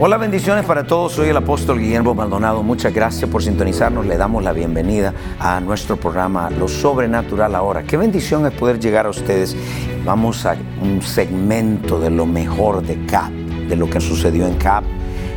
[0.00, 1.14] Hola, bendiciones para todos.
[1.14, 2.62] Soy el apóstol Guillermo Maldonado.
[2.62, 4.06] Muchas gracias por sintonizarnos.
[4.06, 7.82] Le damos la bienvenida a nuestro programa Lo Sobrenatural ahora.
[7.82, 9.56] Qué bendición es poder llegar a ustedes.
[10.04, 14.84] Vamos a un segmento de lo mejor de CAP, de lo que sucedió en CAP.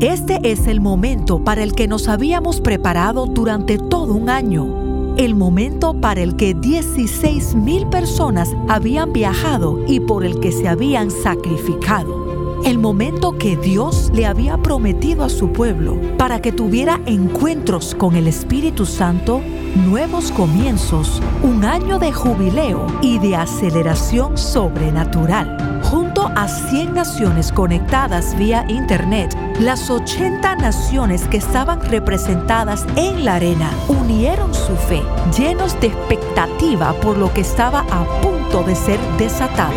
[0.00, 5.14] Este es el momento para el que nos habíamos preparado durante todo un año.
[5.18, 10.68] El momento para el que 16 mil personas habían viajado y por el que se
[10.68, 12.29] habían sacrificado.
[12.64, 18.14] El momento que Dios le había prometido a su pueblo para que tuviera encuentros con
[18.16, 19.40] el Espíritu Santo,
[19.86, 28.36] nuevos comienzos, un año de jubileo y de aceleración sobrenatural junto a 100 naciones conectadas
[28.38, 35.02] vía Internet, las 80 naciones que estaban representadas en la arena unieron su fe,
[35.36, 39.74] llenos de expectativa por lo que estaba a punto de ser desatado.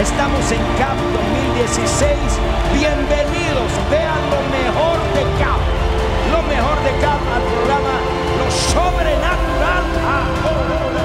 [0.00, 2.16] Estamos en CAP 2016,
[2.72, 5.60] bienvenidos, vean lo mejor de CAP,
[6.32, 8.00] lo mejor de CAP al programa
[8.38, 11.04] Lo Sobrenatural ahora.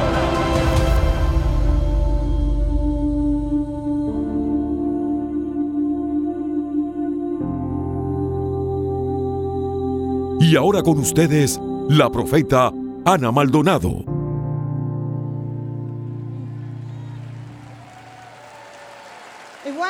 [10.40, 12.72] Y ahora con ustedes, la profeta
[13.04, 14.15] Ana Maldonado.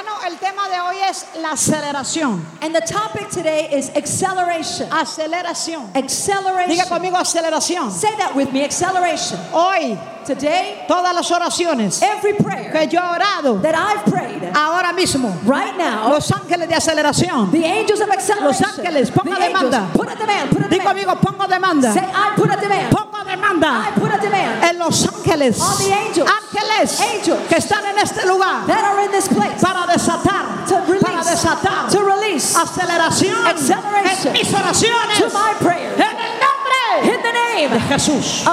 [0.05, 2.45] Bueno, el tema de hoy es la aceleración.
[2.61, 4.87] And the topic today is acceleration.
[4.91, 5.89] Aceleración.
[5.95, 6.69] Acceleration.
[6.69, 7.91] Diga conmigo aceleración.
[7.91, 9.39] Say that with me, acceleration.
[9.51, 14.91] Hoy, Today, todas las oraciones every prayer que yo he orado, that I've prayed, ahora
[14.91, 17.51] mismo, right now, los ángeles de aceleración.
[17.51, 18.43] the angels of acceleration.
[18.47, 19.93] Los ángeles, ponga the angels, demanda.
[19.93, 20.97] Put a demand, put a Diga demand.
[20.97, 21.93] conmigo, pongo demanda.
[21.93, 22.89] Say, I put a demand.
[22.91, 23.04] Pongo
[23.35, 23.91] demanda
[24.69, 25.59] en los ángeles.
[25.61, 27.47] Ángeles Angels.
[27.49, 31.85] que están en este lugar para desatar, to release, para desatar
[32.55, 34.27] aceleración Acceleration.
[34.27, 35.17] en mis oraciones.
[35.19, 38.43] to my prayers En el nombre in the name de Jesús,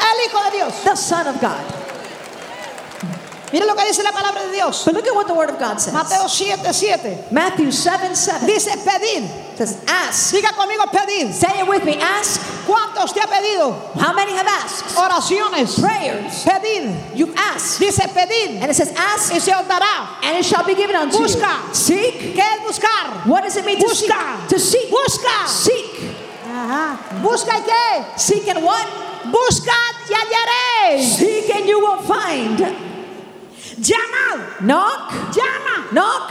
[0.00, 0.74] el Hijo de Dios.
[3.52, 4.84] Mire lo que dice la palabra de Dios.
[4.84, 5.92] But look at what the Word of God says.
[5.92, 7.24] Mateo 7, 7.
[7.30, 9.28] Matthew 7 7 Dice pedir.
[9.56, 10.32] says, Ask.
[10.34, 11.30] Diga conmigo pedir.
[11.32, 11.96] Say it with me.
[12.00, 12.40] Ask.
[12.66, 13.74] ¿Cuántos te ha pedido?
[14.00, 14.96] How many have asked?
[14.96, 15.78] Oraciones.
[15.78, 16.44] Prayers.
[16.44, 16.94] Pedir.
[17.14, 17.78] You've asked.
[17.80, 18.60] Dice pedir.
[18.62, 20.22] And it says, Ask, Y se os dará.
[20.22, 21.68] and it shall be given unto Busca.
[21.68, 21.74] you.
[21.74, 22.34] Seek.
[22.34, 23.26] ¿Qué es buscar?
[23.26, 24.38] What does it mean to Busca.
[24.40, 24.48] seek?
[24.48, 24.90] To seek.
[24.90, 25.46] Busca.
[25.48, 26.16] Seek.
[26.46, 27.20] Ajá.
[27.22, 28.18] Busca y qué?
[28.18, 28.86] Seek and what?
[29.30, 31.16] Buscad y hallaréis.
[31.16, 32.91] Seek and you will find.
[33.82, 34.60] Llamad.
[34.60, 35.12] Knock.
[35.34, 35.88] Llama.
[35.92, 36.30] Knock.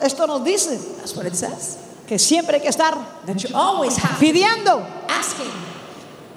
[0.00, 1.78] Esto nos dice That's what it says.
[2.06, 2.94] que siempre hay que estar
[3.26, 5.50] That you always have pidiendo, asking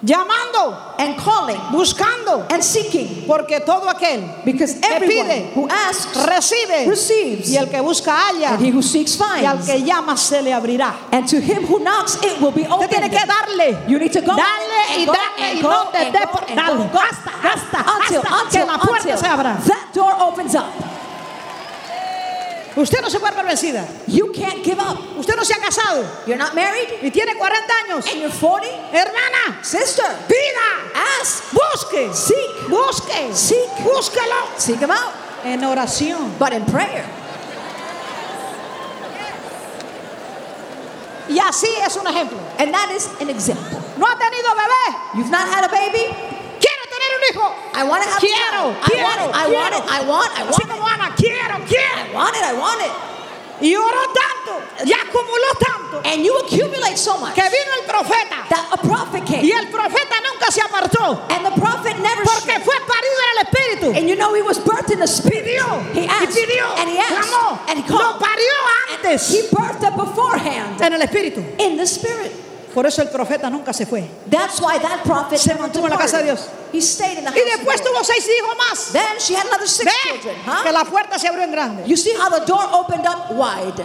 [0.02, 2.46] llamando, and calling buscando.
[2.50, 3.26] and seeking.
[3.28, 6.86] Porque todo aquel Because que pide, who asks recibe.
[6.88, 7.50] receives.
[7.50, 8.54] Y el que busca halla.
[8.54, 9.68] And he who seeks Y al finds.
[9.68, 10.94] que llama se le abrirá.
[11.12, 12.90] And to him who knocks, it will be opened.
[12.90, 13.78] tiene que darle.
[13.88, 16.90] You need to go Darle y go darle y no te dé por darle.
[16.92, 17.00] go.
[17.00, 19.58] Hasta, hasta, until, hasta que until, la puerta until se abra.
[19.66, 20.66] that door opens up.
[22.78, 23.88] Usted no se puede dar vencida.
[24.08, 25.00] You can't give up.
[25.18, 28.06] Usted no se ha casado You're not married y tiene 40 años.
[28.12, 28.68] and you're 40.
[28.92, 33.70] Hermana, Sister, pida, ask, busque, seek, busque, Seek.
[33.84, 35.12] búsquelo seek him out,
[35.44, 36.38] en oración.
[36.38, 37.04] but in prayer.
[41.30, 42.38] Y así es un ejemplo.
[42.58, 43.80] And that is an example.
[43.98, 44.98] ¿No ha tenido bebé?
[45.16, 46.16] You've not had a baby?
[47.18, 47.56] ¿Quiere tener un hijo?
[47.74, 48.76] I want to have a Quiero, child.
[48.84, 49.36] I want it.
[49.36, 49.84] I want it.
[49.88, 50.32] I want.
[50.38, 51.16] I want como it.
[51.18, 51.98] Quiero, quiero.
[51.98, 52.44] I want it.
[52.44, 52.92] I want it.
[53.60, 58.48] Y oró tanto, y acumuló tanto, and you accumulate so much que vino el profeta.
[58.50, 59.50] that a prophet Y came.
[59.52, 62.64] el profeta nunca se apartó, And the prophet never porque shrank.
[62.64, 63.98] fue parido en el Espíritu.
[63.98, 65.44] And you know he was birthed in the spirit.
[65.46, 65.66] Pidió,
[65.96, 68.20] He y asked, pidió, and he asked, clamó, and he lo called.
[68.22, 68.54] parió
[68.94, 71.44] antes He birthed it beforehand en el Espíritu.
[71.60, 72.32] in the spirit.
[72.74, 74.08] Por eso el profeta nunca se fue.
[74.30, 76.26] That's why that prophet Se mantuvo en la casa de.
[76.26, 76.48] Dios.
[76.72, 78.92] He stayed in the house Y después tuvo seis hijos más.
[78.92, 80.36] Then she had another six Ve children.
[80.64, 81.88] que la puerta se abrió en grande.
[81.88, 83.84] You see how the door opened up wide.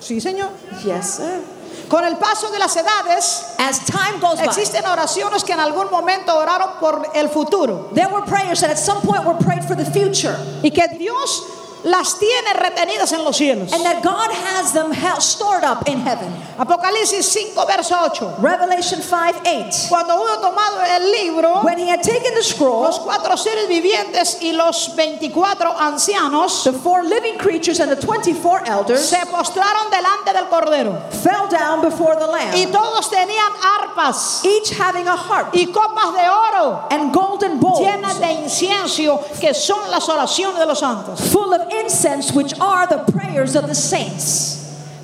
[0.00, 0.50] Sí, Señor.
[0.84, 1.42] Yes, sir.
[1.88, 5.90] Con el paso de las edades, As time goes by, existen oraciones que en algún
[5.90, 9.74] momento oraron por el futuro there were prayers that at some point were prayed for
[9.74, 11.42] the future, y que Dios
[11.84, 13.72] las tiene retenidas en los cielos.
[13.72, 16.32] and that God has them stored up in heaven.
[16.58, 18.36] Apocalipsis 5, verso 8.
[18.40, 19.88] Revelation 5 8.
[19.88, 24.38] Cuando hubo tomado el libro, When he had taken the los scroll, cuatro seres vivientes
[24.42, 30.32] y los 24 ancianos the four living creatures and the 24 elders se postraron delante
[30.32, 30.98] del Cordero.
[31.22, 36.28] fell down before the Y todos tenían arpas each having a harp y copas de
[36.28, 41.20] oro and golden bowls llenas de incienso, que son las oraciones de los santos.
[41.30, 44.57] full of incense, which are the prayers of the saints.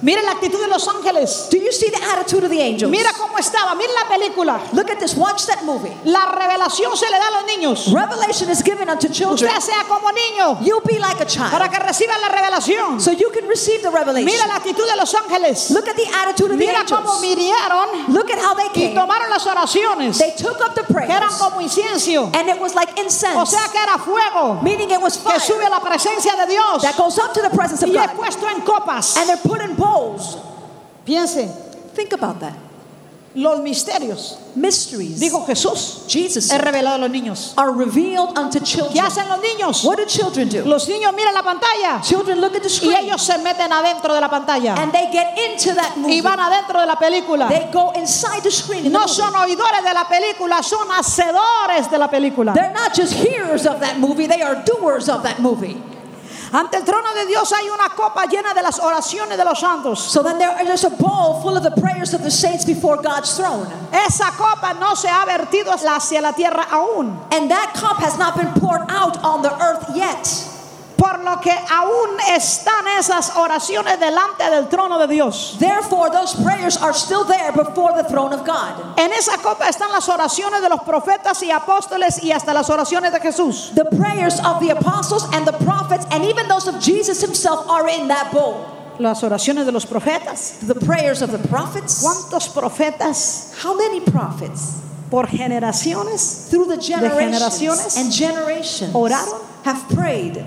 [0.05, 1.49] Mira la actitud de los ángeles.
[1.51, 2.91] Do you see the attitude of the angels?
[2.91, 3.75] Mira cómo estaba.
[3.75, 4.61] Mira la película.
[4.75, 5.15] Look at this.
[5.17, 5.97] Watch that movie.
[6.05, 7.91] La revelación se le da a los niños.
[7.91, 9.49] Revelation is given unto children.
[9.51, 13.01] Usted sea como niño You be like a para child que reciba la revelación.
[13.01, 14.27] so you can receive the revelation.
[14.27, 15.71] Mira la actitud de los ángeles.
[15.71, 17.23] Look at the attitude of the Mira cómo angels.
[17.23, 18.95] vinieron Look at how they y came.
[18.95, 22.31] tomaron las oraciones They took up the que eran prayers como incienso.
[22.35, 25.41] and it was like O incense, sea que era fuego meaning it was que fire
[25.41, 28.06] sube a la presencia de Dios that goes up to the presence of y es
[28.09, 29.17] God puesto en copas.
[29.17, 29.94] and they're put in bowls.
[31.05, 31.49] Piense,
[31.94, 32.55] Think about that.
[33.37, 37.52] los misterios, Mysteries, dijo Jesús, Jesus es revelado a los niños.
[37.56, 39.05] are revealed unto ¿Qué children.
[39.05, 39.85] hacen los niños?
[39.85, 40.64] What do children do?
[40.64, 42.93] Los niños miran la pantalla Children look at the screen.
[42.93, 46.38] y ellos se meten adentro de la pantalla and they get into that y van
[46.38, 47.49] adentro de la película.
[47.49, 48.87] They go inside the screen.
[48.87, 52.55] in the No son oidores de la película, son hacedores de la película.
[52.55, 55.76] They're not just hearers of that movie, they are doers of that movie.
[56.55, 59.99] Ante el trono de Dios hay una copa llena de las oraciones de los santos.
[59.99, 63.37] So then there is a bowl full of the prayers of the saints before God's
[63.37, 63.67] throne.
[63.91, 68.37] Esa copa no se ha vertido hacia la tierra aún, And that cup has not
[68.37, 70.54] been poured out on the earth yet.
[71.05, 75.56] Por lo que aún están esas oraciones delante del trono de Dios.
[75.59, 78.99] Therefore, those prayers are still there before the throne of God.
[78.99, 83.12] En esa copa están las oraciones de los profetas y apóstoles y hasta las oraciones
[83.12, 83.73] de Jesús.
[83.75, 87.87] The prayers of the apostles and the prophets, and even those of Jesus himself, are
[87.87, 88.65] in that bowl.
[88.99, 90.67] Las oraciones de los profetas.
[90.67, 92.03] The prayers of the prophets.
[92.03, 94.81] ¿Cuántos profetas How many prophets?
[95.11, 99.43] por generaciones Through the generations generaciones and generations oraron?
[99.65, 100.43] have prayed,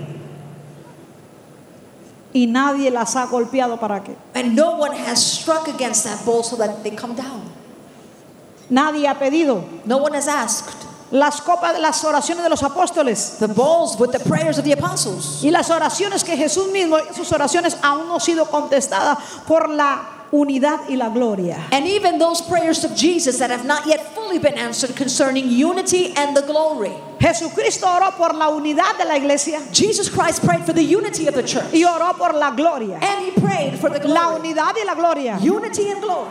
[2.32, 4.14] y nadie las ha golpeado para qué?
[4.34, 7.42] and no one has struck against that bowl so that they come down.
[8.70, 9.64] Nadie ha pedido.
[9.86, 10.74] No one has asked.
[11.10, 15.42] Las copas, las oraciones de los apóstoles The bowls with the prayers of the apostles.
[15.42, 19.16] y las oraciones que Jesús mismo, sus oraciones aún no han sido contestadas
[19.46, 20.02] por la
[20.32, 21.58] unidad y la gloria.
[21.72, 26.12] And even those prayers of Jesus that have not yet fully been answered concerning unity
[26.16, 26.92] and the glory.
[27.18, 31.34] Jesucristo oró por la unidad de la iglesia Jesus Christ prayed for the unity of
[31.34, 31.72] the church.
[31.72, 32.98] y oró por la gloria.
[33.02, 34.40] And he prayed for the La glory.
[34.54, 35.38] unidad y la gloria.
[35.40, 36.30] Unity and glory.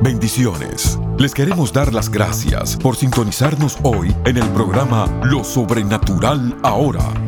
[0.02, 0.98] Bendiciones.
[1.18, 7.27] Les queremos dar las gracias por sintonizarnos hoy en el programa Lo Sobrenatural Ahora.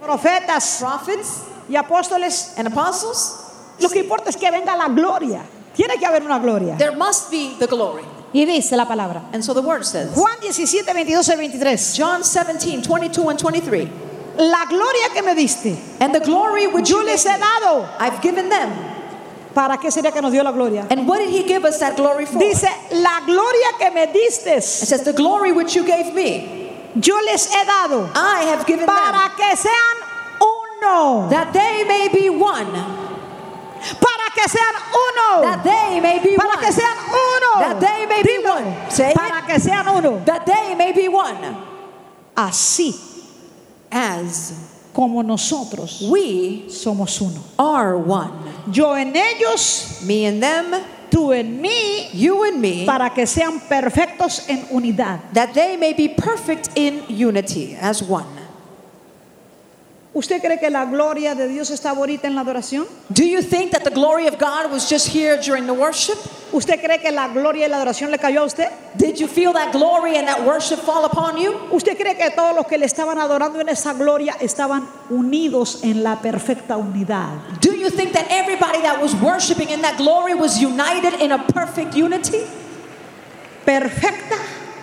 [0.00, 2.54] Profetas Prophets y apóstoles.
[2.56, 3.34] and apostles?
[3.80, 5.42] Lo que importa es que venga la gloria.
[5.74, 6.76] Tiene que haber una gloria.
[6.76, 8.04] There must be the glory.
[8.32, 9.22] Y dice la palabra.
[9.32, 11.94] And so the word says, Juan 17, 22 al 23.
[11.96, 13.88] John 17, 22 and 23.
[14.38, 17.88] La gloria que me diste, And the glory which yo you les he me, dado.
[17.98, 18.70] I've given them.
[19.54, 20.86] ¿Para qué sería que nos dio la gloria?
[20.90, 22.38] And what did he give us that glory for?
[22.38, 26.70] Dice, la gloria que me It diste, says, the glory which you gave me,
[27.00, 28.08] yo les he dado.
[28.14, 30.07] I have given them, Para que sean
[30.82, 31.28] uno.
[31.30, 32.66] that they may be one.
[34.00, 35.42] Para que sean uno.
[35.42, 36.58] That they may be Para one.
[36.64, 37.60] que sean uno.
[37.60, 38.90] That they may be one.
[38.90, 39.16] Say it.
[39.16, 40.24] Para que sean uno.
[40.24, 41.56] That they may be one.
[42.36, 42.94] Así
[43.90, 44.52] As
[44.92, 47.40] como nosotros we somos uno.
[47.58, 48.32] are one.
[48.70, 50.74] Yo en ellos, Me and them,
[51.10, 55.20] tú en mí, you and me, para que sean perfectos en unidad.
[55.32, 58.26] that they may be perfect in unity as one.
[60.18, 62.86] ¿Usted cree que la gloria de Dios estaba ahorita en la adoración?
[63.08, 66.16] Do you think that the glory of God was just here during the worship?
[66.52, 68.66] ¿Usted cree que la gloria y la adoración le cayó a usted?
[68.96, 71.52] Did you feel that glory and that worship fall upon you?
[71.70, 76.02] ¿Usted cree que todos los que le estaban adorando en esa gloria estaban unidos en
[76.02, 77.60] la perfecta unidad?
[77.60, 81.38] Do you think that everybody that was worshiping in that glory was united in a
[81.46, 82.40] perfect unity?
[83.64, 84.34] Perfecta,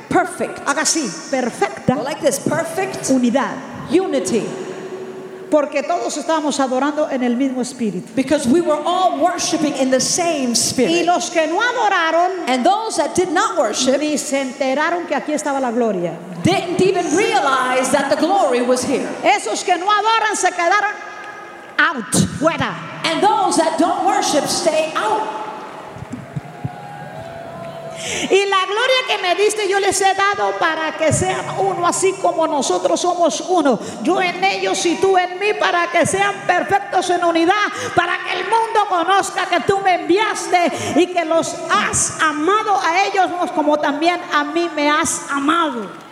[0.08, 0.60] Perfect.
[0.66, 3.58] haga así, perfecta Go like this perfect unidad.
[3.92, 4.44] unity.
[5.56, 8.10] Porque todos estábamos adorando en el mismo espíritu.
[8.14, 11.06] Because we were all worshiping in the same Y spirit.
[11.06, 15.32] los que no adoraron And those that did not worship ni se enteraron que aquí
[15.32, 16.18] estaba la gloria.
[16.44, 19.08] didn't even realize that the glory was here.
[19.24, 20.92] Esos que no adoran se quedaron
[21.80, 22.76] out, fuera.
[23.06, 25.45] And those that don't worship stay out.
[28.30, 32.14] Y la gloria que me diste yo les he dado para que sean uno, así
[32.14, 33.80] como nosotros somos uno.
[34.04, 37.54] Yo en ellos y tú en mí, para que sean perfectos en unidad,
[37.96, 43.06] para que el mundo conozca que tú me enviaste y que los has amado a
[43.06, 46.06] ellos como también a mí me has amado.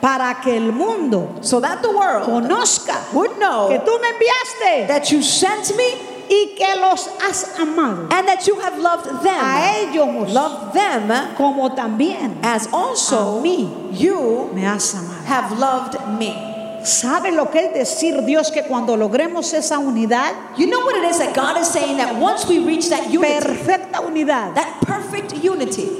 [0.00, 4.88] Para que el mundo So that the world conozca would know que tú me enviaste
[4.88, 8.06] that you sent me y que los has amado.
[8.12, 9.90] and that you have loved A them.
[9.90, 13.68] ellos Love them como también as also A mí.
[13.92, 15.24] you me has amado.
[15.26, 16.46] have loved me.
[16.84, 21.04] ¿Sabe lo que es decir Dios que cuando logremos esa unidad, You know what it
[21.10, 25.34] is that God is saying that once we reach that unity, perfecta unidad, that perfect
[25.44, 25.90] unity,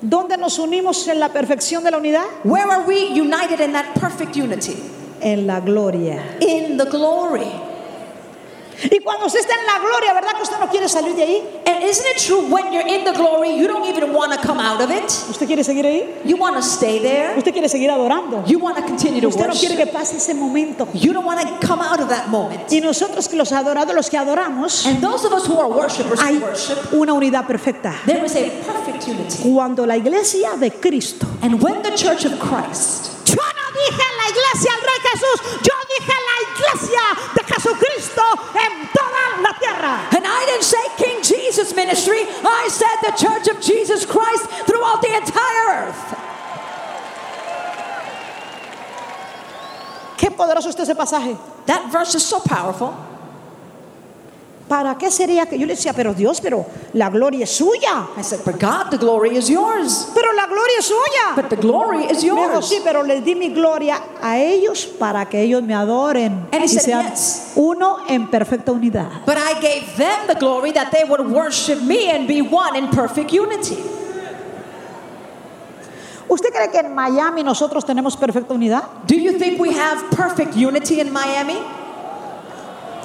[0.00, 2.26] ¿dónde nos unimos en la perfección de la unidad?
[2.44, 4.76] where are we united in that perfect unity?
[5.20, 6.36] En la gloria.
[6.40, 7.50] In the glory.
[8.90, 11.42] Y cuando usted está en la gloria, ¿verdad que usted no quiere salir de ahí?
[11.66, 14.60] And isn't it true when you're in the glory, you don't even want to come
[14.60, 15.04] out of it?
[15.30, 16.06] ¿Usted quiere seguir ahí?
[16.24, 17.34] You want to stay there.
[17.38, 18.44] ¿Usted quiere seguir adorando?
[18.46, 19.92] You want to continue to Usted no quiere que worship.
[19.92, 20.86] pase ese momento.
[20.94, 22.70] You don't want to come out of that moment.
[22.72, 26.20] Y nosotros que los adorados, los que adoramos, And those of us who are worshipers
[26.20, 27.94] hay worship, una unidad perfecta.
[28.06, 29.38] there is a perfect unity.
[29.42, 34.30] Cuando la iglesia de Cristo And when the church of Christ, Yo no dije la
[34.30, 37.00] iglesia al Rey Jesús, yo dije la iglesia
[37.34, 38.22] de Jesucristo
[38.54, 40.08] en toda la tierra.
[40.14, 45.00] and I didn't say King Jesus ministry, I said the church of Jesus Christ throughout
[45.00, 46.20] the entire earth.
[50.18, 51.38] Qué poderoso está ese pasaje.
[51.66, 52.94] That verse is so powerful.
[54.68, 58.08] ¿Para qué sería que yo le decía, pero Dios, pero la gloria es suya?
[58.16, 60.08] I said, but God, the glory is yours.
[60.14, 61.36] Pero la gloria es suya.
[61.36, 62.66] But the glory is Me dijo, yours.
[62.68, 66.68] sí, pero les di mi gloria a ellos para que ellos me adoren And y
[66.68, 67.52] said, sean yes.
[67.56, 69.26] uno en perfecta unidad.
[69.26, 72.88] But I gave them the glory that they would worship me and be one in
[72.88, 73.76] perfect unity.
[76.26, 78.84] ¿Usted cree que en Miami nosotros tenemos perfecta unidad?
[79.06, 81.58] Do you think we have perfect unity in Miami?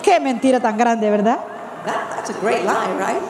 [0.02, 1.38] Qué mentira tan grande, ¿verdad?
[1.90, 3.22] That, that's a great lie, right?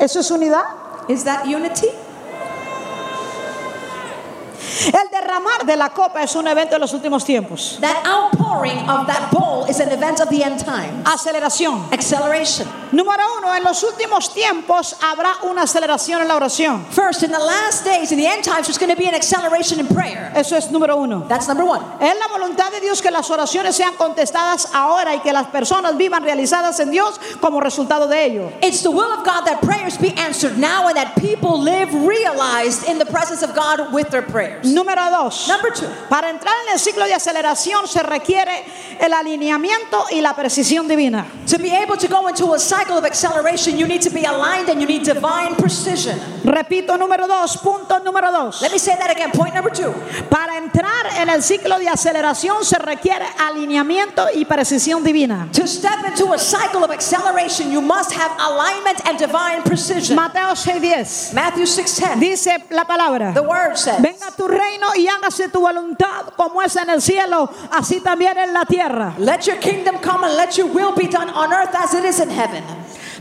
[0.00, 0.64] ¿Eso es unidad?
[1.08, 1.88] Is that unity?
[4.86, 7.78] El derramar de la copa es un evento de los últimos tiempos.
[7.80, 11.02] That outpouring of that bowl is an event of the end time.
[11.04, 11.92] Aceleración.
[11.92, 12.68] Acceleration.
[12.92, 16.84] Número uno, en los últimos tiempos habrá una aceleración en la oración.
[16.90, 19.80] First, in the last days, in the end times, there's going to be an acceleration
[19.80, 20.32] in prayer.
[20.34, 21.26] Eso es número uno.
[21.28, 21.82] That's number one.
[22.00, 25.96] Es la voluntad de Dios que las oraciones sean contestadas ahora y que las personas
[25.96, 28.52] vivan realizadas en Dios como resultado de ello.
[28.62, 32.88] It's the will of God that prayers be answered now and that people live realized
[32.88, 34.64] in the presence of God with their prayers.
[34.66, 35.48] Número dos.
[35.48, 35.88] Number two.
[36.08, 38.64] Para entrar en el ciclo de aceleración se requiere
[39.00, 41.26] el alineamiento y la precisión divina.
[41.46, 44.68] To be able to go into a cycle of acceleration, you need to be aligned
[44.68, 46.18] and you need divine precision.
[46.44, 48.62] Repito, número dos, punto número dos.
[48.62, 49.30] Let me say that again.
[49.32, 49.92] Point number two.
[50.30, 55.48] Para entrar en el ciclo de aceleración se requiere alineamiento y precisión divina.
[55.52, 60.16] To step into a cycle of acceleration, you must have alignment and divine precision.
[60.16, 62.20] Mateo 6:10 Matthew 6:10.
[62.20, 63.32] dice la palabra.
[63.34, 67.50] The word says, Venga tu reino y hágase tu voluntad como es en el cielo,
[67.72, 69.14] así también en la tierra.
[69.18, 72.20] "Let your kingdom come and let your will be done on earth as it is
[72.20, 72.67] in heaven."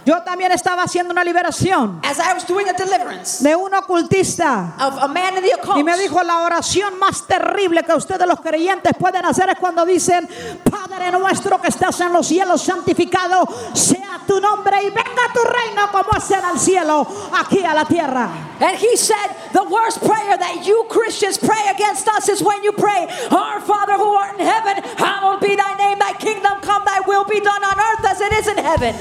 [0.07, 4.73] Yo también estaba haciendo una liberación As I was doing a deliverance de un ocultista
[4.79, 8.25] of a man in the occult, y me dijo la oración más terrible que ustedes
[8.25, 10.25] los creyentes pueden hacer es cuando dicen,
[10.63, 15.91] Padre nuestro que estás en los cielos, santificado sea tu nombre y venga tu reino
[15.91, 17.05] como es en el cielo,
[17.37, 18.29] aquí a la tierra.
[18.61, 22.71] and he said, "The worst prayer that you Christians pray against us is when you
[22.71, 27.01] pray, Our Father who art in heaven, hallowed be thy name, thy kingdom come, thy
[27.05, 28.95] will be done on earth as it is in heaven."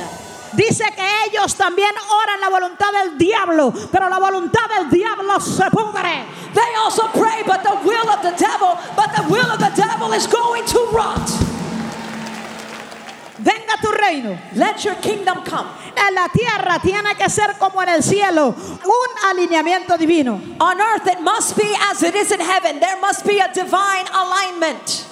[0.56, 5.70] Dice que ellos también oran la voluntad del diablo, pero la voluntad del diablo se
[5.70, 6.24] pudre.
[6.54, 10.12] They also pray, but the will of the devil, but the will of the devil
[10.14, 11.28] is going to rot.
[13.38, 14.38] Venga tu reino.
[14.54, 15.68] Let your kingdom come.
[15.94, 20.40] En la tierra tiene que ser como en el cielo, un alineamiento divino.
[20.58, 22.80] On earth, it must be as it is in heaven.
[22.80, 25.06] There must be a divine alignment.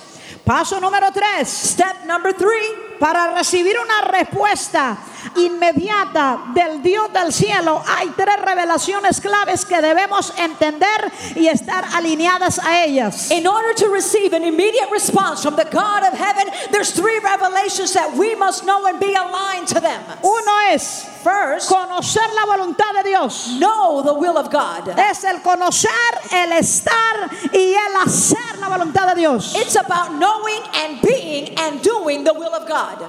[0.44, 1.48] Paso número tres.
[1.48, 4.96] Step number three Para recibir una respuesta
[5.36, 12.58] inmediata del Dios del cielo, hay tres revelaciones claves que debemos entender y estar alineadas
[12.58, 13.30] a ellas.
[13.30, 17.92] In order to receive an immediate response from the God of heaven, there's three revelations
[17.94, 20.00] that we must know and be aligned to them.
[20.22, 23.56] Uno es First, conocer la voluntad de Dios.
[23.58, 24.88] know the will of God.
[24.98, 25.88] Es el conocer,
[26.30, 29.54] el estar y el hacer la voluntad de Dios.
[29.56, 31.23] It's about knowing and being
[31.56, 33.04] and doing the will of God.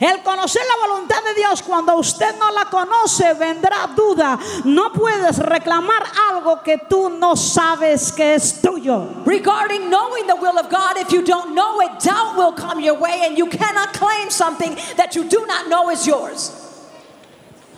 [0.00, 4.38] El conocer la voluntad de Dios, cuando usted no la conoce, vendrá duda.
[4.64, 9.24] No puedes reclamar algo que tú no sabes que es tuyo.
[9.24, 12.98] Regarding knowing the will of God, if you don't know it, doubt will come your
[12.98, 16.50] way and you cannot claim something that you do not know is yours.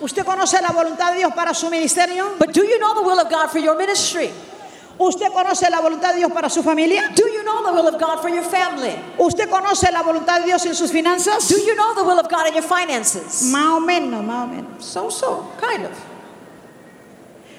[0.01, 2.39] ¿Usted conoce la voluntad de Dios para su ministerio?
[2.39, 4.31] But do you know the will of God for your ministry?
[4.99, 7.11] ¿Usted conoce la voluntad de Dios para su familia?
[7.17, 8.95] Do you know the will of God for your family?
[9.19, 11.49] ¿Usted conoce la voluntad de Dios en sus finanzas?
[11.49, 13.51] Do you know the will of God in your finances?
[13.51, 14.85] Más o menos, más o menos.
[14.85, 15.93] So, so, kind of.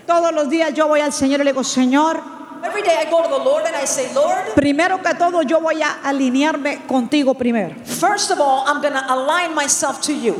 [0.08, 3.22] Todos los días yo voy al Señor y le digo, Señor, Every day I go
[3.22, 7.38] to the Lord and I say, Lord, primero que todo yo voy a alinearme contigo
[7.38, 7.76] primero.
[7.86, 10.36] first of all, I'm going to align myself to you.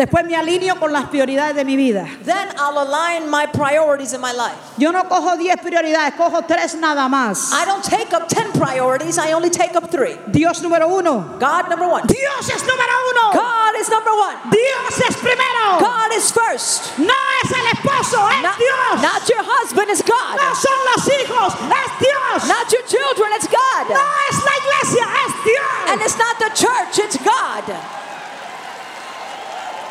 [0.00, 2.06] Después me alineo con las prioridades de mi vida.
[2.24, 4.56] Then I'll align my priorities in my life.
[4.78, 7.52] Yo no cojo 10 prioridades, cojo 3 nada más.
[7.52, 10.16] I don't take up 10 priorities, I only take up three.
[10.32, 11.36] Dios número uno.
[11.38, 12.06] God, number one.
[12.06, 13.32] Dios es número uno.
[13.44, 14.36] God is number one.
[14.48, 15.78] Dios es primero.
[15.80, 16.96] God is first.
[16.98, 17.12] No
[17.44, 19.02] es el esposo, es Not, Dios.
[19.02, 20.56] not your husband, No God.
[20.56, 22.48] son los hijos, es Dios.
[22.48, 23.84] Not your children, it's God.
[23.92, 25.90] No es la iglesia, es Dios.
[25.92, 27.68] And it's not the church, it's God.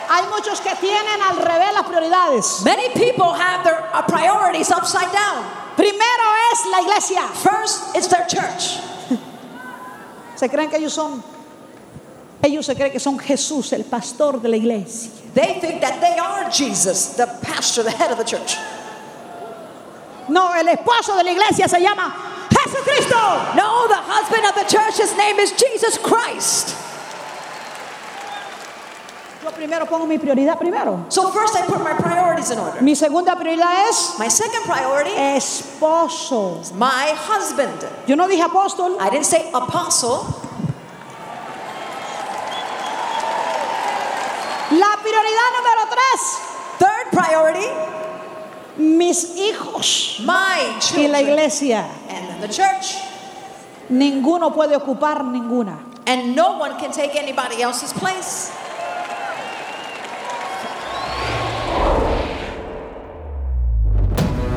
[0.10, 2.63] Hay muchos que tienen al revés las prioridades.
[2.63, 5.45] Many people have their uh, priorities upside down.
[5.76, 7.22] Primero es la iglesia.
[7.36, 8.80] First, it's their church.
[10.36, 11.24] Se creen que ellos son,
[12.41, 15.12] ellos se creen que son Jesús, el pastor de la iglesia.
[15.36, 18.58] They think that they are Jesus, the pastor, the head of the church.
[20.28, 23.56] No, el esposo de la iglesia se llama Jesucristo.
[23.56, 26.76] No, the husband of the church, his name is Jesus Christ.
[29.56, 31.06] Primero pongo mi prioridad primero.
[31.10, 32.82] So first I put my priorities in order.
[32.82, 36.62] Mi segunda prioridad es My second priority esposo.
[36.62, 37.84] is my husband.
[38.08, 38.96] Yo no dije apóstol.
[39.00, 40.24] I didn't say apostle.
[44.72, 46.38] La prioridad número tres,
[46.78, 47.66] Third priority,
[48.78, 51.16] mis hijos my y la children.
[51.28, 51.86] iglesia.
[52.10, 52.96] And then the church.
[53.90, 55.80] Ninguno puede ocupar ninguna.
[56.06, 58.52] And no one can take anybody else's place.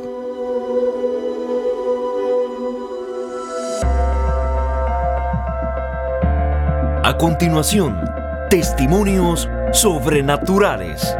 [7.04, 7.98] A continuación,
[8.50, 11.16] testimonios sobrenaturales.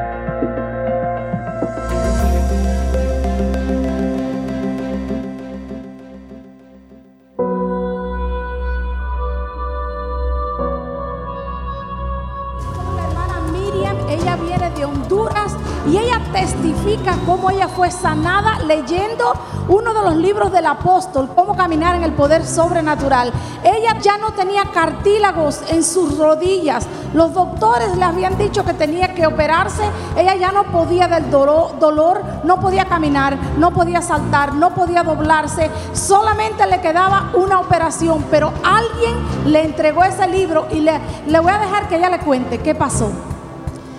[18.02, 19.34] Sanada leyendo
[19.68, 23.32] uno de los libros del apóstol, cómo caminar en el poder sobrenatural.
[23.64, 26.88] Ella ya no tenía cartílagos en sus rodillas.
[27.14, 29.84] Los doctores le habían dicho que tenía que operarse.
[30.18, 35.04] Ella ya no podía del dolor, dolor, no podía caminar, no podía saltar, no podía
[35.04, 35.70] doblarse.
[35.94, 41.52] Solamente le quedaba una operación, pero alguien le entregó ese libro y le, le voy
[41.52, 43.12] a dejar que ella le cuente qué pasó.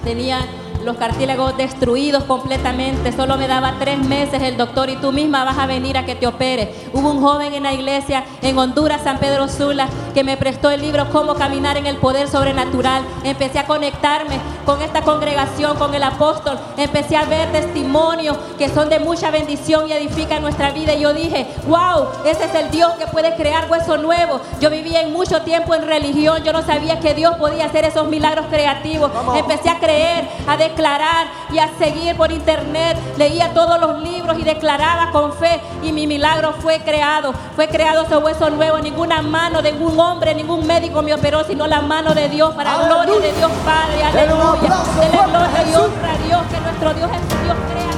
[0.02, 0.38] Tenía
[0.85, 3.12] los cartílagos destruidos completamente.
[3.12, 6.14] Solo me daba tres meses el doctor y tú misma vas a venir a que
[6.14, 6.72] te opere.
[6.92, 10.80] Hubo un joven en la iglesia en Honduras, San Pedro Sula, que me prestó el
[10.80, 13.02] libro Cómo caminar en el poder sobrenatural.
[13.24, 16.58] Empecé a conectarme con esta congregación, con el apóstol.
[16.76, 20.94] Empecé a ver testimonios que son de mucha bendición y edifican nuestra vida.
[20.94, 24.40] Y yo dije, wow, ese es el Dios que puede crear hueso nuevo.
[24.60, 26.42] Yo vivía en mucho tiempo en religión.
[26.44, 29.10] Yo no sabía que Dios podía hacer esos milagros creativos.
[29.36, 32.96] Empecé a creer, a declarar y a seguir por internet.
[33.16, 35.60] Leía todos los libros y declaraba con fe.
[35.82, 37.32] Y mi milagro fue creado.
[37.56, 38.78] Fue creado ese hueso nuevo.
[38.78, 42.76] Ninguna mano de ningún hombre, ningún médico me operó, sino la mano de Dios para
[42.76, 44.02] gloria de Dios Padre.
[44.02, 44.76] Aleluya.
[45.00, 45.82] Dele a gloria Jesús.
[45.82, 47.90] honra a Dios, que nuestro Dios es un Dios creativo.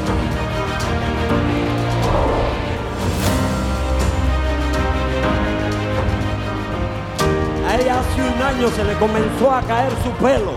[7.68, 10.52] A ella hace un año se le comenzó a caer su pelo.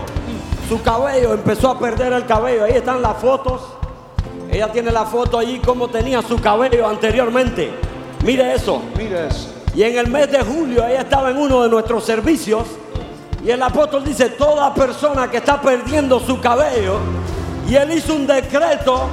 [0.68, 2.64] Su cabello empezó a perder el cabello.
[2.64, 3.62] Ahí están las fotos.
[4.50, 7.72] Ella tiene la foto allí como tenía su cabello anteriormente.
[8.24, 8.82] Mire eso.
[8.96, 9.55] Mira eso.
[9.76, 12.64] Y en el mes de julio ella estaba en uno de nuestros servicios.
[13.44, 16.98] Y el apóstol dice, toda persona que está perdiendo su cabello.
[17.68, 19.06] Y él hizo un decreto.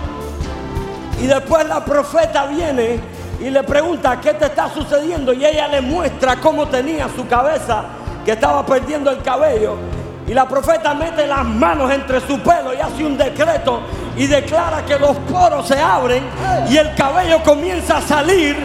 [1.22, 2.98] Y después la profeta viene
[3.42, 5.34] y le pregunta, ¿qué te está sucediendo?
[5.34, 7.84] Y ella le muestra cómo tenía su cabeza,
[8.24, 9.76] que estaba perdiendo el cabello.
[10.26, 13.82] Y la profeta mete las manos entre su pelo y hace un decreto
[14.16, 16.24] y declara que los poros se abren
[16.70, 18.56] y el cabello comienza a salir.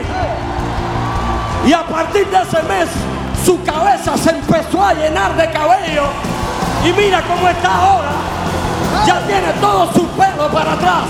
[1.68, 2.88] Y a partir de ese mes,
[3.44, 6.04] su cabeza se empezó a llenar de cabello.
[6.83, 8.09] Y mira cómo está ahora.
[9.07, 11.04] Ya tiene todo su pelo para atrás.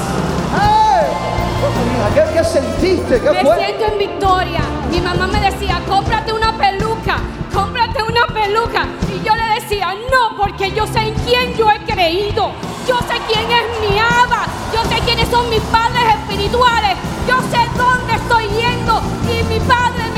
[2.12, 3.20] ¿Qué, qué sentiste?
[3.20, 3.56] ¿Qué Me fue?
[3.56, 4.60] siento en victoria.
[4.90, 7.18] Mi mamá me decía, cómprate una peluca,
[7.54, 8.86] cómprate una peluca.
[9.14, 12.50] Y yo le decía, no, porque yo sé en quién yo he creído.
[12.88, 14.46] Yo sé quién es mi Abba.
[14.74, 16.96] Yo sé quiénes son mis padres espirituales.
[17.28, 19.00] Yo sé dónde estoy yendo.
[19.30, 20.17] Y mi padre me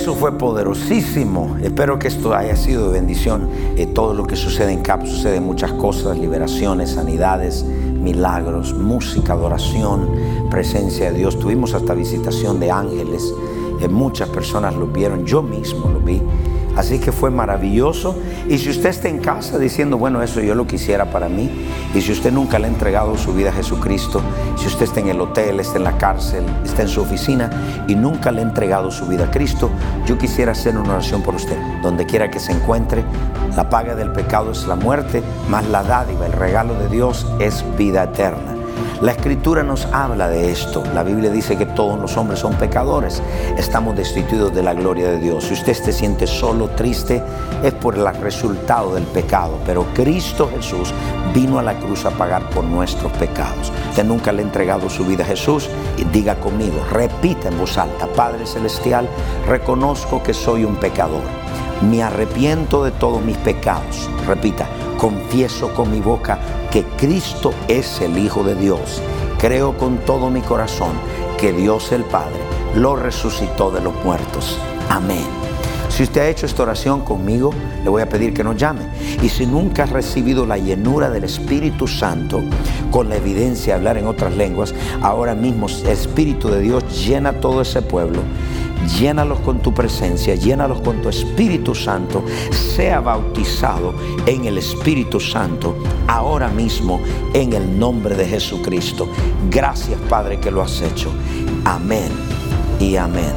[0.00, 1.58] Eso fue poderosísimo.
[1.62, 3.50] Espero que esto haya sido de bendición.
[3.76, 10.08] Eh, todo lo que sucede en CAP sucede muchas cosas, liberaciones, sanidades, milagros, música, adoración,
[10.50, 11.38] presencia de Dios.
[11.38, 13.30] Tuvimos hasta visitación de ángeles.
[13.82, 16.22] Eh, muchas personas lo vieron, yo mismo lo vi.
[16.80, 18.18] Así que fue maravilloso.
[18.48, 21.50] Y si usted está en casa diciendo, bueno, eso yo lo quisiera para mí,
[21.94, 24.22] y si usted nunca le ha entregado su vida a Jesucristo,
[24.56, 27.50] si usted está en el hotel, está en la cárcel, está en su oficina
[27.86, 29.68] y nunca le ha entregado su vida a Cristo,
[30.06, 31.58] yo quisiera hacer una oración por usted.
[31.82, 33.04] Donde quiera que se encuentre,
[33.54, 37.62] la paga del pecado es la muerte, más la dádiva, el regalo de Dios es
[37.76, 38.59] vida eterna.
[39.00, 40.82] La escritura nos habla de esto.
[40.94, 43.22] La Biblia dice que todos los hombres son pecadores.
[43.56, 45.44] Estamos destituidos de la gloria de Dios.
[45.44, 47.22] Si usted se siente solo, triste,
[47.62, 49.58] es por el resultado del pecado.
[49.64, 50.92] Pero Cristo Jesús
[51.34, 53.72] vino a la cruz a pagar por nuestros pecados.
[53.90, 57.78] Usted nunca le ha entregado su vida a Jesús y diga conmigo, repita en voz
[57.78, 59.08] alta, Padre Celestial,
[59.46, 61.22] reconozco que soy un pecador.
[61.82, 64.08] Me arrepiento de todos mis pecados.
[64.26, 64.66] Repita,
[65.00, 66.38] confieso con mi boca
[66.70, 69.00] que Cristo es el Hijo de Dios.
[69.38, 70.92] Creo con todo mi corazón
[71.38, 72.36] que Dios el Padre
[72.74, 74.58] lo resucitó de los muertos.
[74.90, 75.24] Amén.
[75.88, 77.50] Si usted ha hecho esta oración conmigo,
[77.82, 78.82] le voy a pedir que nos llame.
[79.22, 82.42] Y si nunca ha recibido la llenura del Espíritu Santo
[82.90, 87.32] con la evidencia de hablar en otras lenguas, ahora mismo el Espíritu de Dios llena
[87.32, 88.20] todo ese pueblo
[88.98, 93.94] llénalos con tu presencia, llénalos con tu Espíritu Santo, sea bautizado
[94.26, 97.00] en el Espíritu Santo ahora mismo
[97.34, 99.08] en el nombre de Jesucristo.
[99.50, 101.10] Gracias Padre que lo has hecho.
[101.64, 102.10] Amén
[102.78, 103.32] y amén.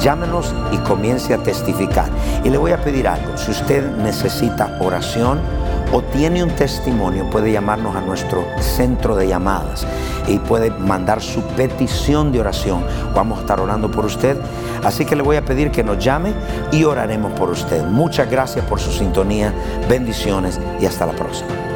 [0.00, 2.10] Llámenos y comience a testificar.
[2.44, 5.40] Y le voy a pedir algo, si usted necesita oración,
[5.92, 9.86] o tiene un testimonio, puede llamarnos a nuestro centro de llamadas
[10.26, 12.84] y puede mandar su petición de oración.
[13.14, 14.36] Vamos a estar orando por usted.
[14.84, 16.34] Así que le voy a pedir que nos llame
[16.72, 17.84] y oraremos por usted.
[17.84, 19.52] Muchas gracias por su sintonía,
[19.88, 21.75] bendiciones y hasta la próxima.